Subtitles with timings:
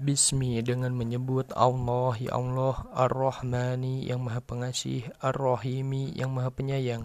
[0.00, 7.04] Bismi dengan menyebut Allah ya Allah Ar-Rahmani yang maha pengasih Ar-Rahimi yang maha penyayang.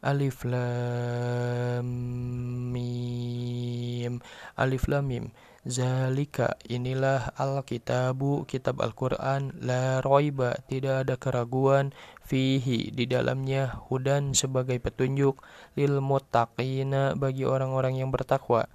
[0.00, 1.84] Alif Lam
[2.72, 4.24] Mim.
[4.56, 5.24] Alif Lam Mim.
[5.68, 9.52] Zalika inilah Alkitabu kitab Al-Quran.
[9.60, 11.92] La roiba tidak ada keraguan
[12.24, 15.36] Fihi di dalamnya Hudan sebagai petunjuk
[15.76, 18.72] Lil muttaqina bagi orang-orang yang bertakwa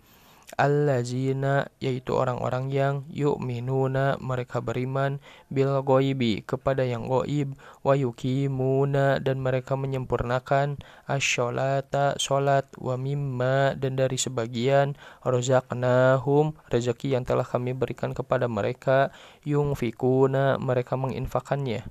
[0.56, 5.20] allazina yaitu orang-orang yang yu'minuna mereka beriman
[5.52, 7.52] bil ghaibi kepada yang gaib
[7.84, 14.96] wa yuqimuna dan mereka menyempurnakan asyolata salat wa mimma dan dari sebagian
[15.28, 19.12] razaqnahum rezeki yang telah kami berikan kepada mereka
[19.44, 21.84] yungfikuna mereka menginfakannya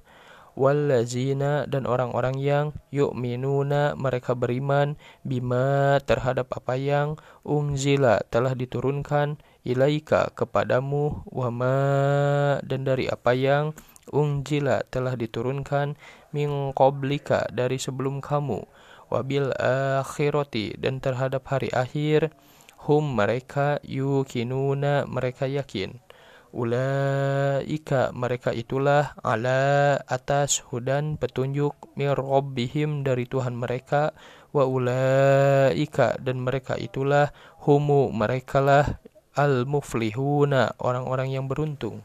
[0.56, 9.36] wallazina dan orang-orang yang yu'minuna mereka beriman bima terhadap apa yang unzila telah diturunkan
[9.68, 13.76] ilaika kepadamu wama dan dari apa yang
[14.10, 16.00] unzila telah diturunkan
[16.32, 18.64] min qablika dari sebelum kamu
[19.12, 19.52] wabil
[20.00, 22.32] akhirati dan terhadap hari akhir
[22.86, 25.98] hum mereka yukinuna mereka yakin
[26.56, 34.16] Ulaika mereka itulah ala atas hudan petunjuk mir rabbihim dari Tuhan mereka.
[34.56, 37.28] Wa ulaika dan mereka itulah
[37.60, 39.04] humu merekalah
[39.36, 42.00] al muflihuna orang-orang yang beruntung